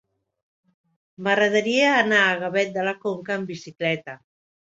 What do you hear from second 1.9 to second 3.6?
anar a Gavet de la Conca amb